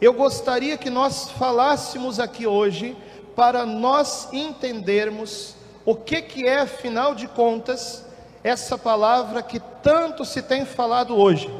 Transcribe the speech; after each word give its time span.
eu 0.00 0.14
gostaria 0.14 0.78
que 0.78 0.88
nós 0.88 1.30
falássemos 1.30 2.18
aqui 2.18 2.46
hoje 2.46 2.96
para 3.36 3.66
nós 3.66 4.32
entendermos 4.32 5.54
o 5.84 5.94
que 5.94 6.22
que 6.22 6.46
é, 6.46 6.60
afinal 6.60 7.14
de 7.14 7.28
contas, 7.28 8.06
essa 8.42 8.78
palavra 8.78 9.42
que 9.42 9.60
tanto 9.82 10.24
se 10.24 10.42
tem 10.42 10.64
falado 10.64 11.16
hoje, 11.16 11.50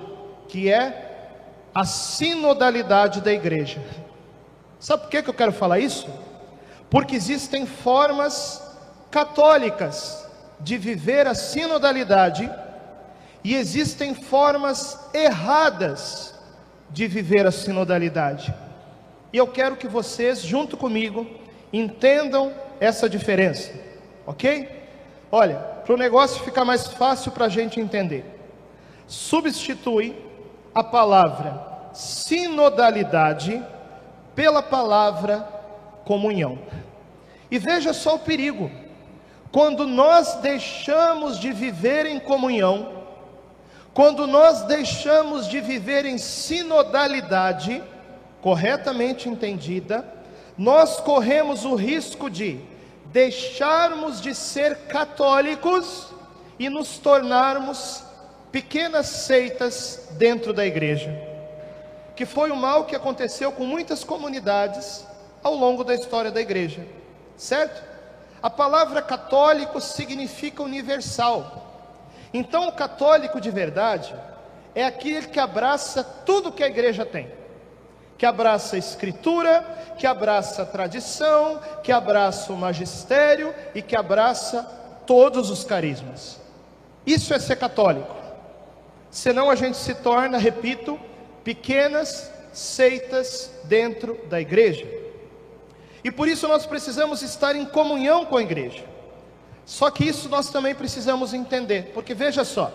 que 0.49 0.71
é 0.73 1.37
a 1.75 1.85
sinodalidade 1.85 3.21
da 3.21 3.33
igreja. 3.33 3.83
Sabe 4.79 5.03
por 5.03 5.11
que, 5.11 5.22
que 5.22 5.31
eu 5.31 5.35
quero 5.35 5.53
falar 5.53 5.79
isso? 5.79 6.09
Porque 6.88 7.15
existem 7.15 7.67
formas 7.67 8.63
católicas 9.11 10.27
de 10.59 10.79
viver 10.79 11.27
a 11.27 11.35
sinodalidade 11.35 12.51
e 13.45 13.54
existem 13.54 14.15
formas 14.15 14.99
erradas 15.13 16.34
de 16.91 17.07
viver 17.07 17.47
a 17.47 17.52
sinodalidade. 17.52 18.52
E 19.33 19.37
eu 19.37 19.47
quero 19.47 19.77
que 19.77 19.87
vocês, 19.87 20.41
junto 20.42 20.77
comigo, 20.77 21.27
entendam 21.73 22.52
essa 22.80 23.09
diferença, 23.09 23.73
ok? 24.27 24.69
Olha, 25.30 25.56
para 25.56 25.95
o 25.95 25.98
negócio 25.98 26.42
ficar 26.42 26.64
mais 26.64 26.87
fácil 26.88 27.30
para 27.30 27.47
a 27.47 27.48
gente 27.48 27.78
entender, 27.80 28.24
substitui 29.06 30.16
a 30.74 30.83
palavra 30.83 31.69
sinodalidade 31.92 33.62
pela 34.34 34.62
palavra 34.62 35.41
comunhão. 36.05 36.59
E 37.50 37.59
veja 37.59 37.92
só 37.92 38.16
o 38.16 38.20
perigo. 38.20 38.70
Quando 39.52 39.86
nós 39.86 40.36
deixamos 40.36 41.38
de 41.38 41.52
viver 41.52 42.06
em 42.06 42.20
comunhão, 42.20 42.99
quando 43.92 44.26
nós 44.26 44.62
deixamos 44.62 45.48
de 45.48 45.60
viver 45.60 46.04
em 46.04 46.16
sinodalidade, 46.16 47.82
corretamente 48.40 49.28
entendida, 49.28 50.04
nós 50.56 51.00
corremos 51.00 51.64
o 51.64 51.74
risco 51.74 52.30
de 52.30 52.60
deixarmos 53.06 54.20
de 54.20 54.34
ser 54.34 54.77
católicos 54.86 56.08
e 56.58 56.69
nos 56.69 56.98
tornarmos 56.98 58.05
pequenas 58.52 59.06
seitas 59.06 60.08
dentro 60.12 60.52
da 60.52 60.64
igreja. 60.64 61.10
Que 62.14 62.27
foi 62.27 62.50
o 62.50 62.56
mal 62.56 62.84
que 62.84 62.94
aconteceu 62.94 63.50
com 63.50 63.64
muitas 63.64 64.04
comunidades 64.04 65.06
ao 65.42 65.54
longo 65.54 65.82
da 65.82 65.94
história 65.94 66.30
da 66.30 66.41
igreja, 66.41 66.86
certo? 67.36 67.82
A 68.42 68.50
palavra 68.50 69.02
católico 69.02 69.80
significa 69.80 70.62
universal. 70.62 71.69
Então, 72.33 72.69
o 72.69 72.73
católico 72.73 73.41
de 73.41 73.50
verdade 73.50 74.14
é 74.75 74.84
aquele 74.84 75.27
que 75.27 75.41
abraça 75.41 76.05
tudo 76.05 76.53
que 76.53 76.62
a 76.62 76.69
igreja 76.69 77.05
tem, 77.05 77.31
que 78.17 78.25
abraça 78.25 78.77
a 78.77 78.78
escritura, 78.78 79.64
que 79.98 80.06
abraça 80.06 80.62
a 80.62 80.67
tradição, 80.67 81.61
que 81.83 81.91
abraça 81.91 82.53
o 82.53 82.56
magistério 82.56 83.55
e 83.75 83.83
que 83.83 83.97
abraça 83.97 84.62
todos 85.06 85.50
os 85.50 85.64
carismas. 85.64 86.41
Isso 87.05 87.34
é 87.34 87.39
ser 87.39 87.56
católico. 87.56 88.14
Senão 89.11 89.50
a 89.50 89.56
gente 89.56 89.77
se 89.77 89.94
torna, 89.94 90.39
repito, 90.39 90.98
pequenas 91.42 92.31
seitas 92.53 93.50
dentro 93.65 94.20
da 94.28 94.41
igreja. 94.41 94.87
E 96.05 96.11
por 96.11 96.28
isso 96.28 96.47
nós 96.47 96.65
precisamos 96.65 97.22
estar 97.22 97.56
em 97.56 97.65
comunhão 97.65 98.25
com 98.25 98.37
a 98.37 98.42
igreja. 98.42 98.84
Só 99.70 99.88
que 99.88 100.04
isso 100.04 100.28
nós 100.28 100.50
também 100.50 100.74
precisamos 100.74 101.32
entender, 101.32 101.92
porque 101.94 102.12
veja 102.12 102.42
só, 102.42 102.72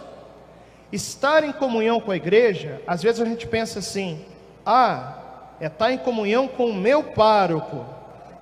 estar 0.93 1.43
em 1.43 1.51
comunhão 1.51 1.99
com 1.99 2.09
a 2.09 2.15
igreja, 2.15 2.81
às 2.87 3.03
vezes 3.03 3.19
a 3.19 3.25
gente 3.25 3.45
pensa 3.45 3.79
assim: 3.79 4.25
ah, 4.65 5.17
é 5.59 5.65
estar 5.65 5.91
em 5.91 5.97
comunhão 5.97 6.47
com 6.47 6.67
o 6.67 6.73
meu 6.73 7.03
pároco, 7.03 7.85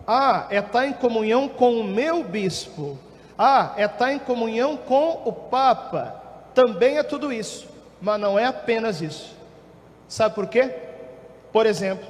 ah, 0.06 0.46
é 0.52 0.60
estar 0.60 0.86
em 0.86 0.94
comunhão 0.94 1.50
com 1.50 1.80
o 1.80 1.84
meu 1.84 2.24
bispo, 2.24 2.96
ah, 3.36 3.74
é 3.76 3.86
estar 3.86 4.14
em 4.14 4.20
comunhão 4.20 4.78
com 4.78 5.24
o 5.26 5.34
Papa, 5.34 6.22
também 6.54 7.00
é 7.00 7.04
tudo 7.04 7.34
isso, 7.34 7.68
mas 8.00 8.22
não 8.22 8.38
é 8.38 8.46
apenas 8.46 9.02
isso. 9.02 9.36
Sabe 10.08 10.36
por 10.36 10.46
quê? 10.46 10.76
Por 11.52 11.66
exemplo, 11.66 12.08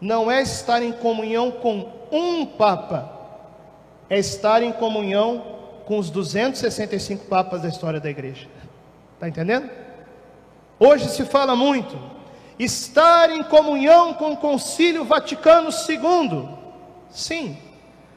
não 0.00 0.30
é 0.30 0.40
estar 0.40 0.80
em 0.84 0.92
comunhão 0.92 1.50
com 1.50 1.90
um 2.12 2.46
Papa, 2.46 3.17
é 4.08 4.18
estar 4.18 4.62
em 4.62 4.72
comunhão 4.72 5.44
com 5.84 5.98
os 5.98 6.10
265 6.10 7.26
papas 7.26 7.62
da 7.62 7.68
história 7.68 8.00
da 8.00 8.10
igreja. 8.10 8.46
Está 9.14 9.28
entendendo? 9.28 9.68
Hoje 10.78 11.08
se 11.08 11.24
fala 11.24 11.56
muito, 11.56 11.98
estar 12.58 13.30
em 13.30 13.42
comunhão 13.42 14.14
com 14.14 14.32
o 14.32 14.36
Concílio 14.36 15.04
Vaticano 15.04 15.70
II. 15.70 16.48
Sim, 17.10 17.56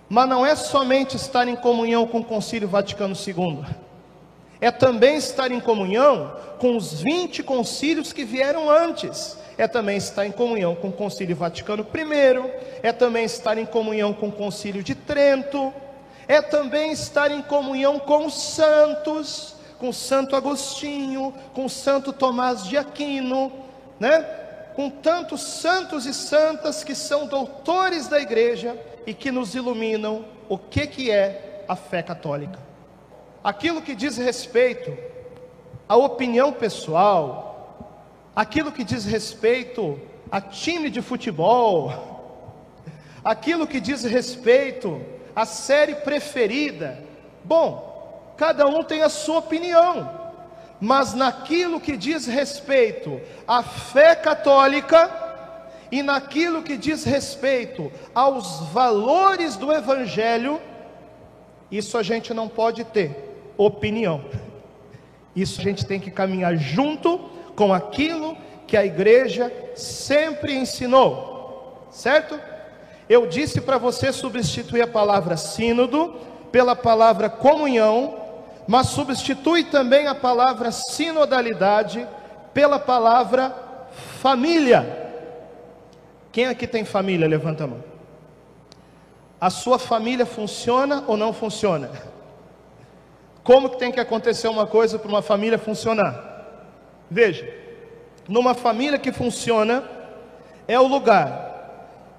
mas 0.08 0.30
não 0.30 0.46
é 0.46 0.56
somente 0.56 1.16
estar 1.16 1.48
em 1.48 1.56
comunhão 1.56 2.06
com 2.06 2.20
o 2.20 2.26
Concílio 2.26 2.68
Vaticano 2.68 3.16
II, 3.16 3.66
é 4.60 4.70
também 4.70 5.16
estar 5.16 5.52
em 5.52 5.60
comunhão 5.60 6.36
com 6.60 6.76
os 6.76 7.02
20 7.02 7.42
concílios 7.42 8.14
que 8.14 8.24
vieram 8.24 8.70
antes 8.70 9.38
é 9.62 9.68
também 9.68 9.98
estar 9.98 10.26
em 10.26 10.32
comunhão 10.32 10.74
com 10.74 10.88
o 10.88 10.92
Concílio 10.92 11.36
Vaticano 11.36 11.86
I, 11.94 12.52
é 12.82 12.92
também 12.92 13.26
estar 13.26 13.60
em 13.60 13.66
comunhão 13.66 14.12
com 14.12 14.30
o 14.30 14.32
Concílio 14.32 14.82
de 14.82 14.96
Trento, 14.96 15.72
é 16.32 16.42
também 16.42 16.94
estar 16.94 17.30
em 17.30 17.42
comunhão 17.42 18.00
com 18.00 18.26
os 18.26 18.42
santos, 18.42 19.54
com 19.78 19.92
Santo 19.92 20.34
Agostinho, 20.34 21.34
com 21.54 21.68
Santo 21.68 22.14
Tomás 22.14 22.64
de 22.64 22.78
Aquino, 22.78 23.52
né? 24.00 24.22
Com 24.74 24.90
tantos 24.90 25.42
santos 25.42 26.06
e 26.06 26.14
santas 26.14 26.86
que 26.86 26.96
são 26.96 27.28
doutores 27.28 28.08
da 28.08 28.18
igreja 28.18 28.80
e 29.06 29.14
que 29.14 29.30
nos 29.30 29.56
iluminam 29.56 30.24
o 30.48 30.58
que 30.58 30.88
que 30.88 31.12
é 31.12 31.66
a 31.68 31.76
fé 31.76 32.02
católica. 32.02 32.60
Aquilo 33.44 33.82
que 33.82 33.94
diz 33.94 34.16
respeito 34.16 34.98
à 35.86 35.98
opinião 35.98 36.54
pessoal, 36.54 37.92
aquilo 38.34 38.72
que 38.72 38.86
diz 38.86 39.04
respeito 39.04 40.00
a 40.32 40.40
time 40.40 40.90
de 40.90 41.02
futebol, 41.02 42.64
aquilo 43.22 43.68
que 43.68 43.82
diz 43.82 44.06
respeito 44.06 45.20
à 45.36 45.46
série 45.46 45.96
preferida. 45.96 47.04
Bom, 47.44 48.34
cada 48.38 48.68
um 48.68 48.84
tem 48.84 49.02
a 49.02 49.10
sua 49.10 49.40
opinião, 49.40 50.10
mas 50.80 51.14
naquilo 51.14 51.80
que 51.80 51.96
diz 51.96 52.26
respeito 52.26 53.20
à 53.48 53.62
fé 53.62 54.16
católica 54.16 55.10
e 55.92 56.02
naquilo 56.02 56.64
que 56.64 56.78
diz 56.78 57.04
respeito 57.04 57.92
aos 58.16 58.62
valores 58.72 59.56
do 59.58 59.72
Evangelho, 59.72 60.60
isso 61.72 61.98
a 61.98 62.04
gente 62.04 62.34
não 62.34 62.48
pode 62.48 62.84
ter 62.84 63.54
opinião. 63.58 64.24
Isso 65.36 65.62
a 65.62 65.64
gente 65.64 65.86
tem 65.86 66.00
que 66.00 66.12
caminhar 66.12 66.56
junto 66.58 67.18
com 67.56 67.74
aquilo 67.74 68.38
que 68.68 68.76
a 68.76 68.86
igreja 68.86 69.52
sempre 69.76 70.56
ensinou, 70.56 71.88
certo? 71.92 72.40
Eu 73.12 73.28
disse 73.28 73.60
para 73.60 73.78
você 73.78 74.14
substituir 74.14 74.82
a 74.84 74.88
palavra 74.88 75.36
sínodo 75.36 76.16
pela 76.50 76.78
palavra 76.78 77.30
comunhão, 77.30 78.18
mas 78.66 78.88
substitui 78.88 79.66
também 79.66 80.08
a 80.08 80.16
palavra 80.16 80.72
sinodalidade 80.72 82.08
pela 82.54 82.80
palavra 82.80 83.54
família. 84.22 85.12
Quem 86.32 86.46
aqui 86.46 86.66
tem 86.66 86.86
família? 86.86 87.28
Levanta 87.28 87.66
a 87.66 87.68
mão. 87.68 87.84
A 89.42 89.50
sua 89.50 89.78
família 89.78 90.26
funciona 90.26 91.04
ou 91.06 91.18
não 91.18 91.34
funciona? 91.34 91.92
Como 93.44 93.72
que 93.72 93.78
tem 93.78 93.92
que 93.92 94.00
acontecer 94.00 94.48
uma 94.48 94.66
coisa 94.66 94.98
para 94.98 95.10
uma 95.10 95.22
família 95.22 95.60
funcionar? 95.60 96.46
Veja, 97.10 97.46
numa 98.26 98.54
família 98.54 98.98
que 98.98 99.12
funciona, 99.12 99.84
é 100.66 100.80
o 100.80 100.88
lugar 100.88 101.52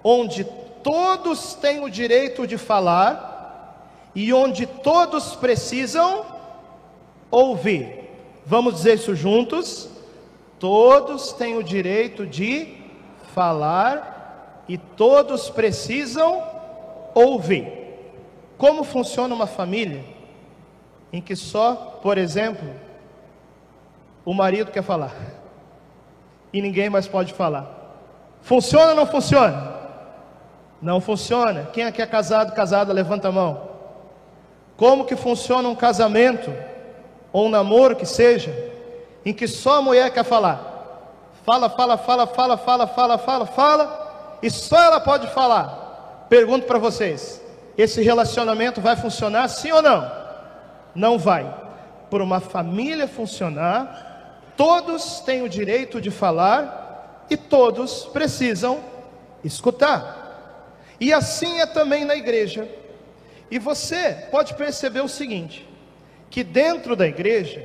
onde 0.04 0.44
todos 0.82 1.54
têm 1.54 1.80
o 1.80 1.90
direito 1.90 2.46
de 2.46 2.58
falar 2.58 3.30
e 4.14 4.32
onde 4.32 4.66
todos 4.66 5.34
precisam 5.36 6.24
ouvir. 7.30 8.10
Vamos 8.44 8.74
dizer 8.74 8.94
isso 8.94 9.14
juntos? 9.14 9.88
Todos 10.58 11.32
têm 11.32 11.56
o 11.56 11.62
direito 11.62 12.26
de 12.26 12.76
falar 13.34 14.64
e 14.68 14.76
todos 14.76 15.48
precisam 15.50 16.42
ouvir. 17.14 17.72
Como 18.58 18.84
funciona 18.84 19.34
uma 19.34 19.46
família 19.46 20.04
em 21.12 21.20
que 21.20 21.36
só, 21.36 21.98
por 22.02 22.16
exemplo, 22.16 22.68
o 24.24 24.32
marido 24.32 24.70
quer 24.70 24.82
falar. 24.82 25.14
E 26.52 26.60
ninguém 26.60 26.88
mais 26.88 27.08
pode 27.08 27.32
falar. 27.32 27.82
Funciona 28.42 28.90
ou 28.90 28.96
não 28.96 29.06
funciona? 29.06 29.71
Não 30.82 31.00
funciona. 31.00 31.70
Quem 31.72 31.84
aqui 31.84 32.02
é 32.02 32.06
casado, 32.06 32.52
casada, 32.52 32.92
levanta 32.92 33.28
a 33.28 33.32
mão. 33.32 33.70
Como 34.76 35.04
que 35.04 35.14
funciona 35.14 35.68
um 35.68 35.76
casamento 35.76 36.52
ou 37.32 37.46
um 37.46 37.48
namoro 37.48 37.94
que 37.94 38.04
seja, 38.04 38.52
em 39.24 39.32
que 39.32 39.46
só 39.46 39.76
a 39.76 39.82
mulher 39.82 40.10
quer 40.10 40.24
falar? 40.24 40.72
Fala, 41.44 41.70
fala, 41.70 41.96
fala, 41.96 42.26
fala, 42.26 42.56
fala, 42.56 42.86
fala, 42.88 43.18
fala, 43.18 43.46
fala, 43.46 44.38
e 44.42 44.50
só 44.50 44.76
ela 44.76 44.98
pode 44.98 45.28
falar. 45.28 46.26
Pergunto 46.28 46.66
para 46.66 46.80
vocês: 46.80 47.40
esse 47.78 48.02
relacionamento 48.02 48.80
vai 48.80 48.96
funcionar 48.96 49.46
sim 49.48 49.70
ou 49.70 49.82
não? 49.82 50.10
Não 50.94 51.16
vai. 51.16 51.62
Por 52.10 52.20
uma 52.20 52.40
família 52.40 53.06
funcionar, 53.06 54.40
todos 54.56 55.20
têm 55.20 55.42
o 55.42 55.48
direito 55.48 56.00
de 56.00 56.10
falar 56.10 57.24
e 57.30 57.36
todos 57.36 58.04
precisam 58.06 58.80
escutar. 59.44 60.21
E 61.02 61.12
assim 61.12 61.58
é 61.58 61.66
também 61.66 62.04
na 62.04 62.14
igreja. 62.14 62.68
E 63.50 63.58
você 63.58 64.28
pode 64.30 64.54
perceber 64.54 65.00
o 65.00 65.08
seguinte: 65.08 65.68
que 66.30 66.44
dentro 66.44 66.94
da 66.94 67.08
igreja 67.08 67.60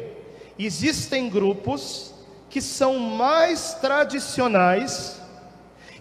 existem 0.57 1.29
grupos 1.29 2.15
que 2.49 2.59
são 2.59 2.97
mais 2.97 3.75
tradicionais, 3.75 5.21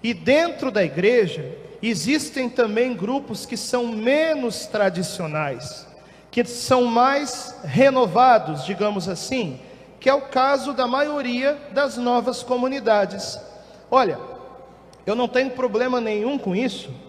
e 0.03 0.15
dentro 0.15 0.71
da 0.71 0.83
igreja 0.83 1.55
existem 1.83 2.49
também 2.49 2.95
grupos 2.95 3.45
que 3.45 3.59
são 3.59 3.87
menos 3.89 4.65
tradicionais, 4.65 5.87
que 6.31 6.43
são 6.43 6.87
mais 6.87 7.55
renovados, 7.65 8.65
digamos 8.65 9.11
assim, 9.11 9.61
que 10.01 10.09
é 10.09 10.15
o 10.15 10.23
caso 10.23 10.73
da 10.73 10.87
maioria 10.87 11.53
das 11.73 11.99
novas 11.99 12.43
comunidades. 12.43 13.39
Olha, 13.91 14.19
eu 15.05 15.15
não 15.15 15.29
tenho 15.29 15.51
problema 15.51 16.01
nenhum 16.01 16.39
com 16.39 16.57
isso, 16.57 17.05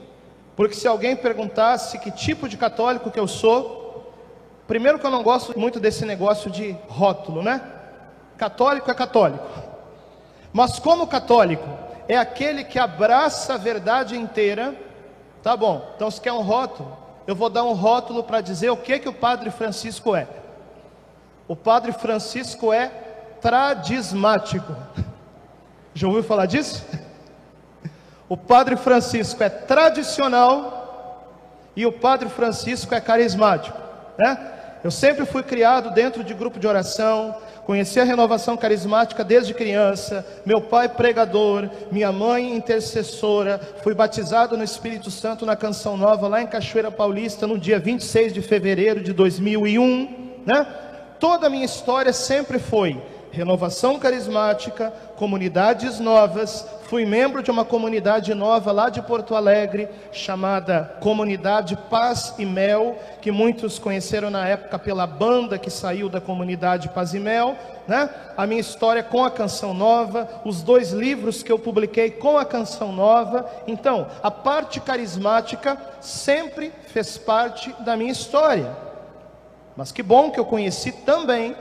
porque 0.57 0.73
se 0.73 0.87
alguém 0.87 1.15
perguntasse 1.15 1.99
que 1.99 2.09
tipo 2.09 2.49
de 2.49 2.57
católico 2.57 3.11
que 3.11 3.19
eu 3.19 3.27
sou, 3.27 4.11
primeiro 4.67 4.97
que 4.97 5.05
eu 5.05 5.11
não 5.11 5.21
gosto 5.21 5.57
muito 5.57 5.79
desse 5.79 6.03
negócio 6.03 6.49
de 6.49 6.75
rótulo, 6.87 7.43
né? 7.43 7.61
Católico 8.37 8.89
é 8.89 8.93
católico. 8.95 9.47
Mas 10.51 10.79
como 10.79 11.05
católico 11.05 11.63
é 12.07 12.17
aquele 12.17 12.63
que 12.63 12.79
abraça 12.79 13.53
a 13.53 13.57
verdade 13.57 14.17
inteira, 14.17 14.75
tá 15.43 15.55
bom. 15.55 15.93
Então 15.95 16.09
se 16.09 16.19
quer 16.19 16.33
um 16.33 16.41
rótulo, 16.41 16.97
eu 17.27 17.35
vou 17.35 17.51
dar 17.51 17.63
um 17.63 17.73
rótulo 17.73 18.23
para 18.23 18.41
dizer 18.41 18.71
o 18.71 18.77
que 18.77 18.97
que 18.97 19.07
o 19.07 19.13
Padre 19.13 19.51
Francisco 19.51 20.15
é. 20.15 20.27
O 21.47 21.55
Padre 21.55 21.91
Francisco 21.91 22.73
é 22.73 22.87
tradismático. 23.39 24.75
Já 25.93 26.07
ouviu 26.07 26.23
falar 26.23 26.47
disso? 26.47 26.83
O 28.29 28.35
Padre 28.35 28.75
Francisco 28.75 29.41
é 29.43 29.49
tradicional 29.49 30.77
e 31.75 31.85
o 31.85 31.91
Padre 31.91 32.27
Francisco 32.29 32.93
é 32.93 32.99
carismático, 32.99 33.77
né? 34.17 34.53
Eu 34.83 34.91
sempre 34.91 35.25
fui 35.25 35.43
criado 35.43 35.91
dentro 35.91 36.23
de 36.23 36.33
grupo 36.33 36.59
de 36.59 36.67
oração, 36.67 37.35
conheci 37.65 37.99
a 37.99 38.03
renovação 38.03 38.55
carismática 38.55 39.23
desde 39.23 39.53
criança. 39.53 40.25
Meu 40.45 40.61
pai 40.61 40.87
pregador, 40.87 41.69
minha 41.91 42.11
mãe 42.11 42.55
intercessora. 42.55 43.59
Fui 43.83 43.93
batizado 43.93 44.55
no 44.55 44.63
Espírito 44.63 45.09
Santo 45.09 45.45
na 45.45 45.55
Canção 45.55 45.97
Nova 45.97 46.27
lá 46.27 46.41
em 46.41 46.47
Cachoeira 46.47 46.91
Paulista 46.91 47.47
no 47.47 47.57
dia 47.57 47.79
26 47.79 48.33
de 48.33 48.41
fevereiro 48.41 49.01
de 49.01 49.11
2001, 49.13 50.41
né? 50.45 50.65
Toda 51.19 51.47
a 51.47 51.49
minha 51.49 51.65
história 51.65 52.13
sempre 52.13 52.59
foi 52.59 53.01
renovação 53.31 53.99
carismática, 53.99 54.93
comunidades 55.15 55.99
novas. 55.99 56.65
Fui 56.87 57.05
membro 57.05 57.43
de 57.43 57.51
uma 57.51 57.65
comunidade 57.65 58.33
nova 58.33 58.71
lá 58.71 58.89
de 58.89 59.01
Porto 59.01 59.35
Alegre, 59.35 59.89
chamada 60.13 60.95
Comunidade 61.01 61.77
Paz 61.89 62.33
e 62.39 62.45
Mel, 62.45 62.97
que 63.21 63.29
muitos 63.29 63.77
conheceram 63.77 64.29
na 64.29 64.47
época 64.47 64.79
pela 64.79 65.05
banda 65.05 65.57
que 65.57 65.69
saiu 65.69 66.07
da 66.07 66.21
comunidade 66.21 66.87
Paz 66.87 67.13
e 67.13 67.19
Mel. 67.19 67.57
Né? 67.85 68.09
A 68.37 68.47
minha 68.47 68.61
história 68.61 69.03
com 69.03 69.25
a 69.25 69.29
Canção 69.29 69.73
Nova, 69.73 70.29
os 70.45 70.61
dois 70.61 70.91
livros 70.91 71.43
que 71.43 71.51
eu 71.51 71.59
publiquei 71.59 72.09
com 72.09 72.37
a 72.37 72.45
Canção 72.45 72.93
Nova. 72.93 73.45
Então, 73.67 74.07
a 74.23 74.31
parte 74.31 74.79
carismática 74.79 75.77
sempre 75.99 76.71
fez 76.87 77.17
parte 77.17 77.75
da 77.79 77.97
minha 77.97 78.13
história. 78.13 78.71
Mas 79.75 79.91
que 79.91 80.01
bom 80.01 80.31
que 80.31 80.39
eu 80.39 80.45
conheci 80.45 80.93
também 80.93 81.53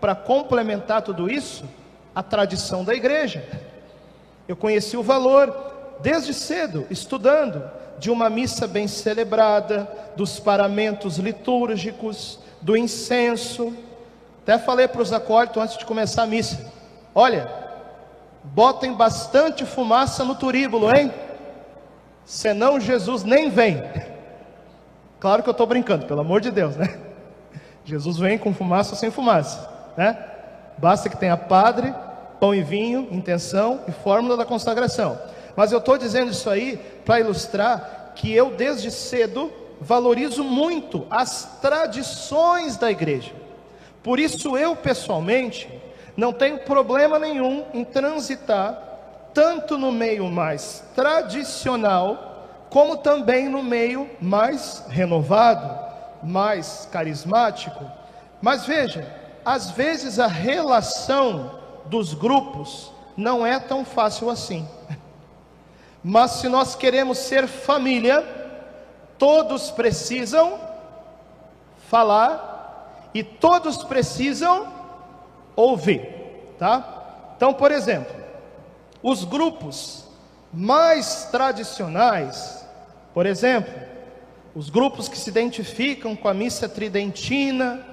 para 0.00 0.14
complementar 0.14 1.02
tudo 1.02 1.28
isso, 1.28 1.64
a 2.14 2.22
tradição 2.22 2.84
da 2.84 2.94
igreja. 2.94 3.44
Eu 4.48 4.56
conheci 4.56 4.96
o 4.96 5.02
valor 5.02 5.54
desde 6.00 6.34
cedo, 6.34 6.86
estudando, 6.90 7.62
de 7.98 8.10
uma 8.10 8.30
missa 8.30 8.66
bem 8.66 8.88
celebrada, 8.88 9.88
dos 10.16 10.40
paramentos 10.40 11.18
litúrgicos, 11.18 12.40
do 12.60 12.76
incenso. 12.76 13.72
Até 14.42 14.58
falei 14.58 14.88
para 14.88 15.02
os 15.02 15.12
acólitos 15.12 15.62
antes 15.62 15.76
de 15.76 15.84
começar 15.84 16.22
a 16.22 16.26
missa: 16.26 16.72
olha, 17.14 17.48
botem 18.42 18.94
bastante 18.94 19.64
fumaça 19.66 20.24
no 20.24 20.34
turíbulo, 20.34 20.90
hein? 20.92 21.12
Senão 22.24 22.80
Jesus 22.80 23.22
nem 23.22 23.50
vem. 23.50 23.82
Claro 25.20 25.42
que 25.42 25.48
eu 25.48 25.52
estou 25.52 25.66
brincando, 25.66 26.06
pelo 26.06 26.20
amor 26.20 26.40
de 26.40 26.48
Deus, 26.48 26.76
né? 26.76 26.96
Jesus 27.84 28.18
vem 28.18 28.38
com 28.38 28.54
fumaça 28.54 28.92
ou 28.92 28.96
sem 28.96 29.10
fumaça 29.10 29.68
né? 29.98 30.16
Basta 30.78 31.08
que 31.08 31.16
tenha 31.16 31.36
padre, 31.36 31.92
pão 32.40 32.54
e 32.54 32.62
vinho, 32.62 33.08
intenção 33.10 33.80
e 33.88 33.92
fórmula 33.92 34.36
da 34.36 34.44
consagração. 34.44 35.18
Mas 35.56 35.72
eu 35.72 35.78
estou 35.78 35.98
dizendo 35.98 36.30
isso 36.30 36.48
aí 36.48 36.78
para 37.04 37.20
ilustrar 37.20 38.12
que 38.14 38.32
eu 38.32 38.50
desde 38.50 38.90
cedo 38.90 39.52
valorizo 39.80 40.42
muito 40.44 41.06
as 41.10 41.58
tradições 41.60 42.76
da 42.76 42.90
igreja. 42.90 43.32
Por 44.02 44.18
isso 44.18 44.56
eu 44.56 44.74
pessoalmente 44.76 45.68
não 46.16 46.32
tenho 46.32 46.58
problema 46.60 47.18
nenhum 47.18 47.64
em 47.72 47.84
transitar 47.84 48.84
tanto 49.34 49.78
no 49.78 49.92
meio 49.92 50.26
mais 50.26 50.82
tradicional 50.94 52.28
como 52.70 52.96
também 52.96 53.48
no 53.48 53.62
meio 53.62 54.08
mais 54.20 54.84
renovado, 54.88 55.78
mais 56.22 56.88
carismático. 56.90 57.84
Mas 58.42 58.66
veja, 58.66 59.06
às 59.44 59.70
vezes 59.70 60.18
a 60.18 60.26
relação 60.26 61.57
dos 61.88 62.14
grupos 62.14 62.92
não 63.16 63.44
é 63.44 63.58
tão 63.58 63.84
fácil 63.84 64.30
assim. 64.30 64.66
Mas 66.02 66.32
se 66.32 66.48
nós 66.48 66.74
queremos 66.74 67.18
ser 67.18 67.46
família, 67.46 68.22
todos 69.18 69.70
precisam 69.70 70.58
falar 71.88 73.10
e 73.12 73.22
todos 73.22 73.82
precisam 73.84 74.72
ouvir, 75.56 76.54
tá? 76.58 77.32
Então, 77.36 77.52
por 77.52 77.72
exemplo, 77.72 78.14
os 79.02 79.24
grupos 79.24 80.04
mais 80.52 81.28
tradicionais, 81.30 82.66
por 83.12 83.26
exemplo, 83.26 83.72
os 84.54 84.70
grupos 84.70 85.08
que 85.08 85.18
se 85.18 85.30
identificam 85.30 86.16
com 86.16 86.28
a 86.28 86.34
missa 86.34 86.68
tridentina, 86.68 87.84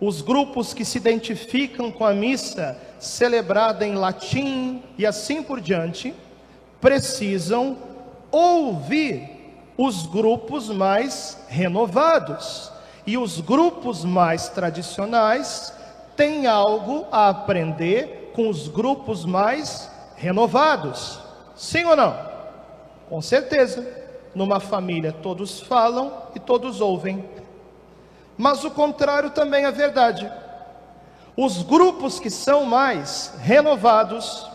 os 0.00 0.20
grupos 0.20 0.74
que 0.74 0.84
se 0.84 0.98
identificam 0.98 1.90
com 1.90 2.04
a 2.04 2.12
missa 2.12 2.78
celebrada 2.98 3.86
em 3.86 3.94
latim 3.94 4.82
e 4.98 5.06
assim 5.06 5.42
por 5.42 5.60
diante, 5.60 6.14
precisam 6.80 7.76
ouvir 8.30 9.30
os 9.76 10.06
grupos 10.06 10.68
mais 10.68 11.38
renovados. 11.48 12.70
E 13.06 13.18
os 13.18 13.40
grupos 13.40 14.04
mais 14.04 14.48
tradicionais 14.48 15.72
têm 16.16 16.46
algo 16.46 17.06
a 17.12 17.28
aprender 17.28 18.32
com 18.34 18.48
os 18.48 18.68
grupos 18.68 19.24
mais 19.24 19.90
renovados. 20.16 21.20
Sim 21.54 21.84
ou 21.84 21.96
não? 21.96 22.16
Com 23.08 23.20
certeza. 23.20 24.04
Numa 24.34 24.58
família 24.58 25.12
todos 25.12 25.60
falam 25.60 26.12
e 26.34 26.40
todos 26.40 26.80
ouvem. 26.80 27.24
Mas 28.36 28.64
o 28.64 28.70
contrário 28.70 29.30
também 29.30 29.64
é 29.64 29.70
verdade. 29.70 30.30
Os 31.36 31.62
grupos 31.62 32.20
que 32.20 32.30
são 32.30 32.64
mais 32.64 33.32
renovados, 33.40 34.46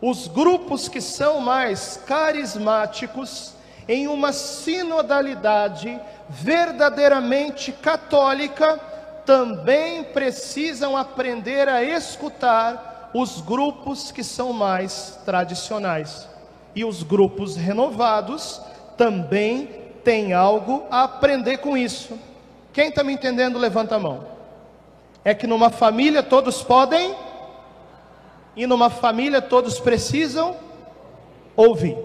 os 0.00 0.28
grupos 0.28 0.88
que 0.88 1.00
são 1.00 1.40
mais 1.40 2.00
carismáticos, 2.06 3.54
em 3.88 4.06
uma 4.06 4.32
sinodalidade 4.32 6.00
verdadeiramente 6.28 7.72
católica, 7.72 8.78
também 9.26 10.04
precisam 10.04 10.96
aprender 10.96 11.68
a 11.68 11.82
escutar 11.82 13.10
os 13.14 13.40
grupos 13.40 14.12
que 14.12 14.22
são 14.22 14.52
mais 14.52 15.18
tradicionais. 15.24 16.28
E 16.74 16.84
os 16.84 17.02
grupos 17.02 17.56
renovados 17.56 18.60
também 18.96 19.66
têm 20.04 20.32
algo 20.32 20.84
a 20.90 21.04
aprender 21.04 21.58
com 21.58 21.76
isso. 21.76 22.18
Quem 22.72 22.88
está 22.88 23.02
me 23.02 23.12
entendendo, 23.12 23.58
levanta 23.58 23.96
a 23.96 23.98
mão. 23.98 24.26
É 25.24 25.34
que 25.34 25.46
numa 25.46 25.70
família 25.70 26.22
todos 26.22 26.62
podem, 26.62 27.14
e 28.56 28.66
numa 28.66 28.90
família 28.90 29.40
todos 29.40 29.78
precisam 29.78 30.56
ouvir. 31.56 31.96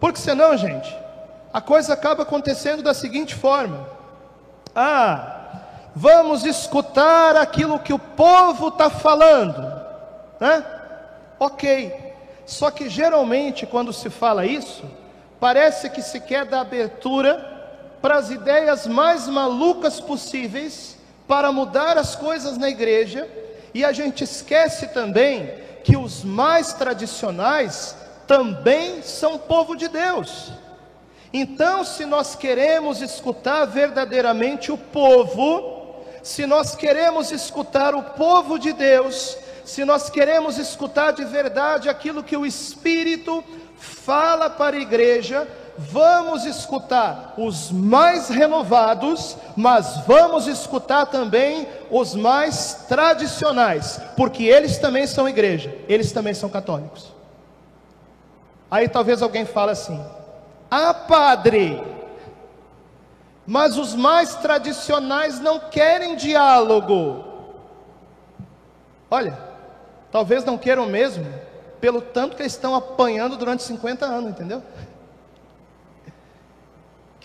Porque 0.00 0.18
senão, 0.18 0.56
gente, 0.56 0.94
a 1.52 1.60
coisa 1.60 1.92
acaba 1.94 2.22
acontecendo 2.22 2.82
da 2.82 2.94
seguinte 2.94 3.34
forma: 3.34 3.88
ah, 4.74 5.38
vamos 5.94 6.44
escutar 6.44 7.36
aquilo 7.36 7.78
que 7.78 7.92
o 7.92 7.98
povo 7.98 8.68
está 8.68 8.90
falando, 8.90 9.60
né? 10.40 10.64
Ok, 11.40 12.08
Só 12.44 12.70
que 12.70 12.88
geralmente, 12.88 13.66
quando 13.66 13.92
se 13.92 14.08
fala 14.08 14.46
isso, 14.46 14.82
parece 15.38 15.90
que 15.90 16.00
se 16.00 16.18
quer 16.18 16.46
dar 16.46 16.60
abertura 16.60 17.57
para 18.00 18.16
as 18.16 18.30
ideias 18.30 18.86
mais 18.86 19.26
malucas 19.26 20.00
possíveis 20.00 20.96
para 21.26 21.52
mudar 21.52 21.98
as 21.98 22.16
coisas 22.16 22.56
na 22.56 22.70
igreja, 22.70 23.28
e 23.74 23.84
a 23.84 23.92
gente 23.92 24.24
esquece 24.24 24.88
também 24.88 25.52
que 25.84 25.96
os 25.96 26.24
mais 26.24 26.72
tradicionais 26.72 27.94
também 28.26 29.02
são 29.02 29.38
povo 29.38 29.76
de 29.76 29.88
Deus. 29.88 30.50
Então, 31.32 31.84
se 31.84 32.06
nós 32.06 32.34
queremos 32.34 33.02
escutar 33.02 33.66
verdadeiramente 33.66 34.72
o 34.72 34.78
povo, 34.78 35.96
se 36.22 36.46
nós 36.46 36.74
queremos 36.74 37.30
escutar 37.30 37.94
o 37.94 38.02
povo 38.02 38.58
de 38.58 38.72
Deus, 38.72 39.36
se 39.64 39.84
nós 39.84 40.08
queremos 40.08 40.56
escutar 40.56 41.12
de 41.12 41.24
verdade 41.24 41.90
aquilo 41.90 42.22
que 42.22 42.36
o 42.36 42.46
Espírito 42.46 43.44
fala 43.76 44.48
para 44.48 44.76
a 44.76 44.80
igreja, 44.80 45.46
vamos 45.78 46.44
escutar 46.44 47.34
os 47.38 47.70
mais 47.70 48.28
renovados, 48.28 49.36
mas 49.56 49.98
vamos 50.06 50.48
escutar 50.48 51.06
também 51.06 51.68
os 51.88 52.16
mais 52.16 52.84
tradicionais, 52.88 54.00
porque 54.16 54.42
eles 54.42 54.76
também 54.78 55.06
são 55.06 55.28
igreja, 55.28 55.72
eles 55.88 56.10
também 56.10 56.34
são 56.34 56.50
católicos. 56.50 57.14
Aí 58.68 58.88
talvez 58.88 59.22
alguém 59.22 59.46
fale 59.46 59.70
assim: 59.70 60.04
"Ah, 60.68 60.92
padre, 60.92 61.80
mas 63.46 63.78
os 63.78 63.94
mais 63.94 64.34
tradicionais 64.34 65.38
não 65.38 65.60
querem 65.60 66.16
diálogo". 66.16 67.24
Olha, 69.08 69.38
talvez 70.10 70.44
não 70.44 70.58
queiram 70.58 70.86
mesmo, 70.86 71.24
pelo 71.80 72.02
tanto 72.02 72.34
que 72.34 72.42
eles 72.42 72.52
estão 72.52 72.74
apanhando 72.74 73.36
durante 73.36 73.62
50 73.62 74.04
anos, 74.04 74.30
entendeu? 74.30 74.60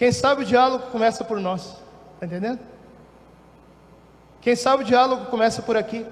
Quem 0.04 0.12
sabe 0.12 0.42
o 0.42 0.46
diálogo 0.46 0.88
começa 0.88 1.24
por 1.24 1.40
nós, 1.40 1.78
está 2.16 2.26
entendendo? 2.26 2.60
Quem 4.42 4.54
sabe 4.54 4.84
o 4.84 4.86
diálogo 4.86 5.28
começa 5.28 5.62
por 5.62 5.78
aqui. 5.78 6.06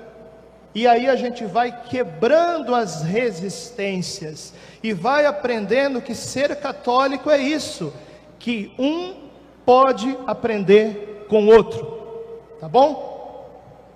E 0.73 0.87
aí 0.87 1.09
a 1.09 1.17
gente 1.17 1.43
vai 1.43 1.77
quebrando 1.89 2.73
as 2.73 3.01
resistências 3.01 4.53
e 4.81 4.93
vai 4.93 5.25
aprendendo 5.25 6.01
que 6.01 6.15
ser 6.15 6.55
católico 6.55 7.29
é 7.29 7.37
isso, 7.37 7.93
que 8.39 8.73
um 8.79 9.29
pode 9.65 10.17
aprender 10.25 11.25
com 11.27 11.43
o 11.43 11.53
outro. 11.53 12.47
Tá 12.61 12.69
bom? 12.69 13.45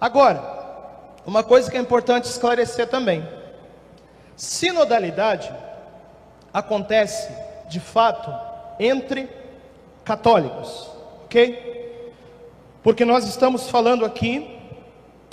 Agora, 0.02 0.44
uma 1.26 1.42
coisa 1.42 1.72
que 1.72 1.78
é 1.78 1.80
importante 1.80 2.26
esclarecer 2.26 2.90
também. 2.90 3.26
Sinodalidade 4.36 5.50
acontece, 6.54 7.32
de 7.70 7.80
fato, 7.80 8.30
entre 8.78 9.45
católicos, 10.06 10.90
ok? 11.26 12.02
Porque 12.84 13.04
nós 13.04 13.28
estamos 13.28 13.70
falando 13.70 14.06
aqui 14.06 14.58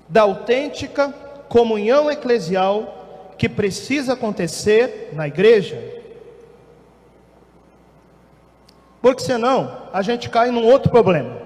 da 0.09 0.23
autêntica 0.23 1.14
comunhão 1.49 2.11
eclesial 2.11 3.35
que 3.37 3.49
precisa 3.49 4.14
acontecer 4.14 5.11
na 5.12 5.29
igreja. 5.29 5.79
Porque 9.02 9.23
senão 9.23 9.83
a 9.93 10.00
gente 10.00 10.31
cai 10.31 10.50
num 10.50 10.64
outro 10.64 10.91
problema. 10.91 11.37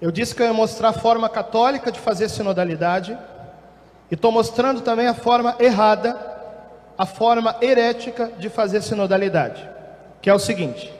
Eu 0.00 0.10
disse 0.10 0.34
que 0.34 0.42
eu 0.42 0.46
ia 0.46 0.52
mostrar 0.52 0.88
a 0.88 0.92
forma 0.92 1.28
católica 1.28 1.92
de 1.92 2.00
fazer 2.00 2.28
sinodalidade, 2.28 3.16
e 4.10 4.14
estou 4.14 4.32
mostrando 4.32 4.80
também 4.80 5.06
a 5.06 5.14
forma 5.14 5.56
errada, 5.58 6.18
a 6.96 7.06
forma 7.06 7.56
herética 7.60 8.30
de 8.38 8.48
fazer 8.48 8.82
sinodalidade, 8.82 9.68
que 10.20 10.28
é 10.28 10.34
o 10.34 10.38
seguinte: 10.38 10.92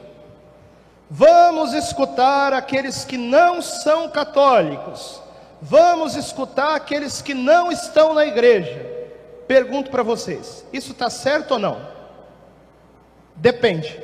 Vamos 1.55 1.73
escutar 1.73 2.51
aqueles 2.51 3.05
que 3.05 3.17
não 3.17 3.61
são 3.61 4.09
católicos. 4.09 5.21
Vamos 5.61 6.17
escutar 6.17 6.75
aqueles 6.75 7.21
que 7.21 7.33
não 7.33 7.71
estão 7.71 8.13
na 8.13 8.25
igreja. 8.25 8.85
Pergunto 9.47 9.89
para 9.89 10.03
vocês: 10.03 10.65
isso 10.73 10.91
está 10.91 11.09
certo 11.09 11.51
ou 11.51 11.59
não? 11.59 11.79
Depende. 13.37 13.97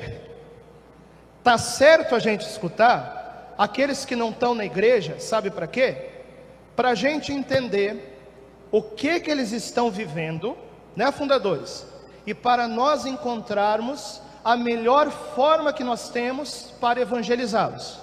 Está 1.40 1.58
certo 1.58 2.16
a 2.16 2.20
gente 2.20 2.48
escutar 2.48 3.54
aqueles 3.58 4.06
que 4.06 4.16
não 4.16 4.30
estão 4.30 4.56
na 4.56 4.64
igreja, 4.64 5.20
sabe 5.20 5.52
para 5.52 5.68
quê? 5.68 6.10
Para 6.74 6.92
a 6.92 6.96
gente 6.96 7.34
entender 7.34 8.18
o 8.72 8.82
que 8.82 9.20
que 9.20 9.30
eles 9.30 9.52
estão 9.52 9.92
vivendo, 9.92 10.58
né, 10.96 11.12
fundadores? 11.12 11.86
E 12.26 12.34
para 12.34 12.66
nós 12.66 13.06
encontrarmos 13.06 14.22
a 14.44 14.58
melhor 14.58 15.10
forma 15.10 15.72
que 15.72 15.84
nós 15.84 16.10
temos 16.10 16.74
para 16.80 17.02
evangelizá-los. 17.02 18.00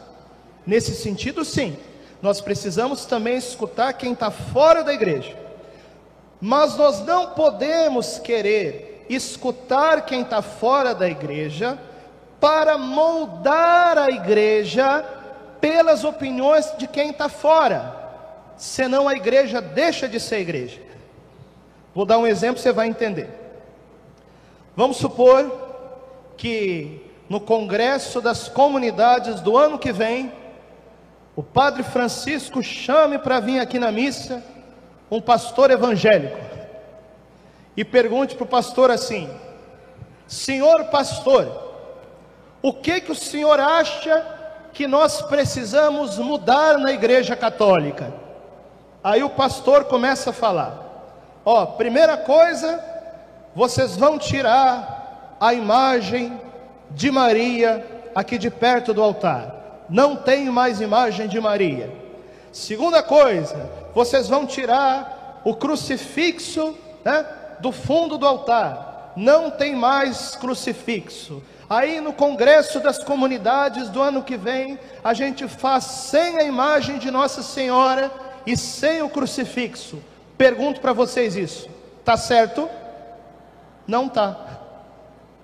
Nesse 0.67 0.95
sentido, 0.95 1.45
sim, 1.45 1.77
nós 2.23 2.41
precisamos 2.41 3.05
também 3.05 3.37
escutar 3.37 3.93
quem 3.93 4.13
está 4.13 4.31
fora 4.31 4.85
da 4.85 4.93
igreja, 4.93 5.37
mas 6.41 6.77
nós 6.77 7.05
não 7.05 7.31
podemos 7.31 8.19
querer 8.19 9.05
escutar 9.09 10.05
quem 10.05 10.23
está 10.23 10.43
fora 10.43 10.95
da 10.95 11.09
igreja 11.09 11.79
para 12.41 12.79
moldar 12.79 13.99
a 13.99 14.09
igreja 14.11 15.05
pelas 15.61 16.05
opiniões 16.05 16.73
de 16.79 16.87
quem 16.87 17.11
está 17.11 17.29
fora, 17.29 17.95
senão 18.57 19.09
a 19.09 19.15
igreja 19.15 19.61
deixa 19.61 20.09
de 20.09 20.21
ser 20.21 20.41
igreja. 20.41 20.81
Vou 21.95 22.05
dar 22.05 22.19
um 22.19 22.27
exemplo, 22.27 22.61
você 22.61 22.71
vai 22.71 22.87
entender. 22.87 23.29
Vamos 24.77 24.99
supor 24.99 25.68
que 26.39 27.05
no 27.29 27.41
Congresso 27.41 28.23
das 28.23 28.49
Comunidades 28.49 29.43
do 29.43 29.59
ano 29.59 29.79
que 29.79 29.93
vem, 29.93 30.33
o 31.37 31.43
Padre 31.43 31.83
Francisco 31.83 32.63
chame 32.63 33.19
para 33.19 33.41
vir 33.41 33.61
aqui 33.61 33.79
na 33.79 33.93
missa 33.93 34.43
um 35.11 35.21
pastor 35.21 35.71
evangélico 35.71 36.39
e 37.77 37.85
pergunte 37.85 38.35
para 38.35 38.45
o 38.45 38.49
pastor 38.49 38.91
assim: 38.91 39.29
Senhor 40.27 40.87
pastor, 40.87 41.69
o 42.63 42.73
que 42.73 43.01
que 43.01 43.13
o 43.13 43.15
senhor 43.15 43.61
acha 43.61 44.25
que 44.73 44.87
nós 44.87 45.23
precisamos 45.23 46.19
mudar 46.19 46.79
na 46.79 46.93
Igreja 46.93 47.37
Católica? 47.37 48.13
Aí 49.03 49.23
o 49.23 49.31
pastor 49.31 49.85
começa 49.85 50.31
a 50.31 50.33
falar: 50.33 50.77
Ó, 51.45 51.65
primeira 51.67 52.17
coisa, 52.17 52.83
vocês 53.55 53.97
vão 53.97 54.19
tirar 54.19 54.98
a 55.41 55.55
imagem 55.55 56.41
de 56.91 57.11
Maria 57.11 57.87
aqui 58.15 58.39
de 58.39 58.51
perto 58.51 58.93
do 58.93 59.03
altar. 59.03 59.85
Não 59.89 60.17
tem 60.17 60.47
mais 60.47 60.81
imagem 60.81 61.29
de 61.29 61.41
Maria. 61.41 61.93
Segunda 62.53 63.03
coisa, 63.03 63.71
vocês 63.95 64.29
vão 64.29 64.47
tirar 64.47 65.41
o 65.45 65.55
crucifixo 65.55 66.77
né, 67.05 67.25
do 67.61 67.71
fundo 67.73 68.19
do 68.19 68.27
altar. 68.27 69.13
Não 69.17 69.51
tem 69.51 69.75
mais 69.75 70.37
crucifixo. 70.37 71.43
Aí 71.71 72.01
no 72.01 72.13
congresso 72.13 72.81
das 72.81 73.03
comunidades 73.03 73.89
do 73.91 74.01
ano 74.01 74.23
que 74.23 74.37
vem, 74.37 74.79
a 75.05 75.13
gente 75.13 75.47
faz 75.47 75.85
sem 75.85 76.39
a 76.39 76.43
imagem 76.43 76.99
de 76.99 77.11
Nossa 77.11 77.43
Senhora 77.43 78.11
e 78.47 78.57
sem 78.57 79.03
o 79.03 79.09
crucifixo. 79.09 80.03
Pergunto 80.37 80.81
para 80.81 80.93
vocês 80.93 81.37
isso. 81.37 81.69
Tá 82.05 82.17
certo? 82.17 82.69
Não 83.87 84.09
tá 84.09 84.58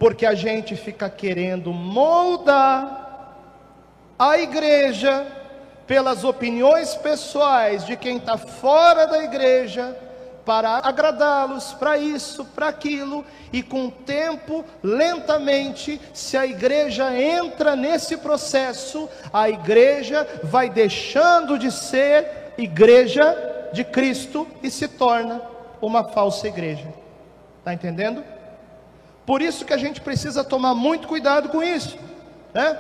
porque 0.05 0.27
a 0.27 0.35
gente 0.35 0.77
fica 0.77 1.09
querendo 1.09 1.73
moldar 1.73 3.39
a 4.19 4.37
igreja 4.37 5.27
pelas 5.87 6.25
opiniões 6.25 6.95
pessoais 6.95 7.87
de 7.87 7.97
quem 7.97 8.19
está 8.19 8.37
fora 8.37 9.07
da 9.07 9.25
igreja, 9.25 9.97
para 10.45 10.77
agradá-los, 10.87 11.73
para 11.73 11.97
isso, 11.97 12.45
para 12.45 12.69
aquilo, 12.69 13.25
e 13.51 13.63
com 13.63 13.87
o 13.87 13.91
tempo, 13.91 14.63
lentamente, 14.83 15.99
se 16.13 16.37
a 16.37 16.45
igreja 16.45 17.19
entra 17.19 17.75
nesse 17.75 18.19
processo, 18.19 19.09
a 19.33 19.49
igreja 19.49 20.29
vai 20.43 20.69
deixando 20.69 21.59
de 21.59 21.73
ser 21.73 22.53
igreja 22.59 23.71
de 23.73 23.83
Cristo 23.83 24.47
e 24.63 24.71
se 24.71 24.87
torna 24.87 25.41
uma 25.81 26.05
falsa 26.05 26.47
igreja. 26.47 26.93
Está 27.61 27.73
entendendo? 27.73 28.34
Por 29.27 29.41
isso 29.41 29.65
que 29.65 29.73
a 29.73 29.79
gente 29.79 30.01
precisa 30.01 30.45
tomar 30.45 30.75
muito 30.75 31.09
cuidado 31.09 31.49
com 31.49 31.63
isso, 31.63 31.97
né? 32.53 32.79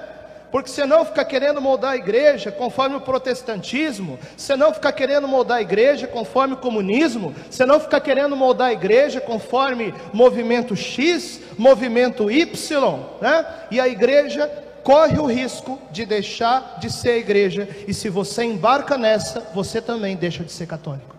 Porque 0.51 0.71
senão 0.71 1.05
fica 1.05 1.25
querendo 1.25 1.61
moldar 1.61 1.93
a 1.93 1.97
igreja 1.97 2.53
conforme 2.53 2.95
o 2.95 3.01
protestantismo, 3.01 4.21
senão 4.37 4.73
fica 4.73 4.93
querendo 4.93 5.27
moldar 5.27 5.57
a 5.57 5.63
igreja 5.63 6.07
conforme 6.07 6.55
o 6.55 6.59
comunismo, 6.59 7.35
senão 7.51 7.81
fica 7.81 8.01
querendo 8.01 8.37
moldar 8.37 8.69
a 8.69 8.73
igreja 8.73 9.21
conforme 9.21 9.93
movimento 10.13 10.77
X, 10.77 11.41
movimento 11.59 12.31
Y, 12.31 13.01
né? 13.21 13.45
E 13.71 13.81
a 13.81 13.89
igreja 13.89 14.49
corre 14.85 15.19
o 15.19 15.27
risco 15.27 15.81
de 15.91 16.07
deixar 16.07 16.79
de 16.79 16.93
ser 16.93 17.11
a 17.11 17.17
igreja, 17.17 17.69
e 17.89 17.95
se 17.95 18.09
você 18.09 18.45
embarca 18.45 18.97
nessa, 18.97 19.41
você 19.53 19.81
também 19.81 20.15
deixa 20.15 20.45
de 20.45 20.53
ser 20.53 20.69
católico. 20.69 21.17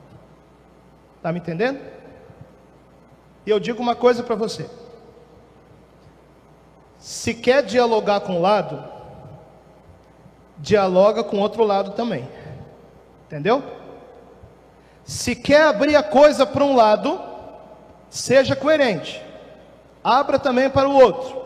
Está 1.17 1.33
me 1.33 1.39
entendendo? 1.39 1.79
E 3.45 3.49
eu 3.49 3.59
digo 3.59 3.81
uma 3.81 3.95
coisa 3.95 4.23
para 4.23 4.35
você: 4.35 4.65
se 7.05 7.35
quer 7.35 7.61
dialogar 7.61 8.21
com 8.21 8.37
um 8.37 8.41
lado, 8.41 8.83
dialoga 10.57 11.23
com 11.23 11.37
outro 11.37 11.63
lado 11.63 11.91
também. 11.91 12.27
Entendeu? 13.27 13.63
Se 15.03 15.35
quer 15.35 15.67
abrir 15.67 15.95
a 15.95 16.01
coisa 16.01 16.47
para 16.47 16.63
um 16.63 16.75
lado, 16.75 17.21
seja 18.09 18.55
coerente. 18.55 19.21
Abra 20.03 20.39
também 20.39 20.67
para 20.67 20.89
o 20.89 20.95
outro. 20.99 21.39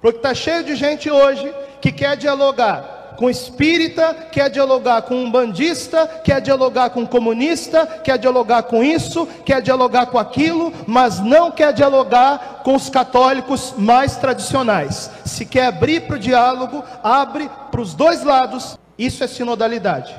Porque 0.00 0.16
está 0.16 0.32
cheio 0.32 0.64
de 0.64 0.74
gente 0.76 1.10
hoje 1.10 1.54
que 1.82 1.92
quer 1.92 2.16
dialogar 2.16 2.93
com 3.16 3.30
espírita, 3.30 4.14
quer 4.32 4.50
dialogar 4.50 5.02
com 5.02 5.14
um 5.14 5.30
bandista, 5.30 6.06
quer 6.06 6.40
dialogar 6.40 6.90
com 6.90 7.00
um 7.00 7.06
comunista, 7.06 7.86
quer 7.86 8.18
dialogar 8.18 8.64
com 8.64 8.82
isso, 8.82 9.26
quer 9.44 9.62
dialogar 9.62 10.06
com 10.06 10.18
aquilo, 10.18 10.72
mas 10.86 11.20
não 11.20 11.50
quer 11.50 11.72
dialogar 11.72 12.62
com 12.64 12.74
os 12.74 12.88
católicos 12.88 13.74
mais 13.76 14.16
tradicionais. 14.16 15.10
Se 15.24 15.46
quer 15.46 15.66
abrir 15.66 16.06
para 16.06 16.16
o 16.16 16.18
diálogo, 16.18 16.82
abre 17.02 17.48
para 17.70 17.80
os 17.80 17.94
dois 17.94 18.22
lados. 18.22 18.78
Isso 18.98 19.22
é 19.22 19.26
sinodalidade. 19.26 20.14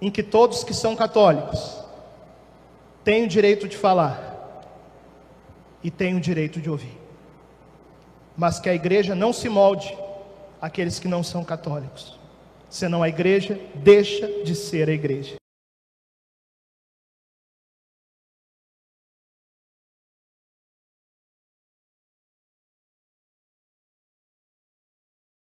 Em 0.00 0.10
que 0.10 0.22
todos 0.22 0.64
que 0.64 0.74
são 0.74 0.94
católicos 0.94 1.78
têm 3.04 3.24
o 3.24 3.28
direito 3.28 3.68
de 3.68 3.76
falar 3.76 4.28
e 5.82 5.90
têm 5.90 6.16
o 6.16 6.20
direito 6.20 6.60
de 6.60 6.70
ouvir. 6.70 6.96
Mas 8.36 8.60
que 8.60 8.68
a 8.68 8.74
igreja 8.74 9.14
não 9.14 9.32
se 9.32 9.48
molde 9.48 9.96
aqueles 10.60 10.98
que 10.98 11.08
não 11.08 11.22
são 11.22 11.44
católicos. 11.44 12.18
Senão 12.68 13.02
a 13.02 13.08
igreja 13.08 13.58
deixa 13.74 14.42
de 14.44 14.54
ser 14.54 14.88
a 14.88 14.92
igreja. 14.92 15.37